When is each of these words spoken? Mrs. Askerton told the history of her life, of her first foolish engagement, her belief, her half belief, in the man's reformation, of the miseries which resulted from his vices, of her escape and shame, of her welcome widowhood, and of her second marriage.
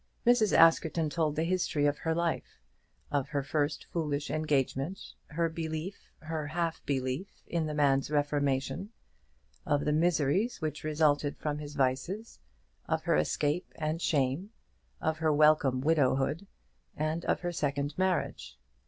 Mrs. 0.25 0.51
Askerton 0.51 1.11
told 1.11 1.35
the 1.35 1.43
history 1.43 1.85
of 1.85 1.99
her 1.99 2.15
life, 2.15 2.57
of 3.11 3.29
her 3.29 3.43
first 3.43 3.85
foolish 3.91 4.31
engagement, 4.31 5.13
her 5.27 5.47
belief, 5.47 6.09
her 6.23 6.47
half 6.47 6.83
belief, 6.87 7.27
in 7.45 7.67
the 7.67 7.75
man's 7.75 8.09
reformation, 8.09 8.89
of 9.63 9.85
the 9.85 9.93
miseries 9.93 10.59
which 10.59 10.83
resulted 10.83 11.37
from 11.37 11.59
his 11.59 11.75
vices, 11.75 12.39
of 12.89 13.03
her 13.03 13.15
escape 13.15 13.71
and 13.75 14.01
shame, 14.01 14.49
of 14.99 15.19
her 15.19 15.31
welcome 15.31 15.81
widowhood, 15.81 16.47
and 16.97 17.23
of 17.25 17.41
her 17.41 17.51
second 17.51 17.95
marriage. 17.95 18.57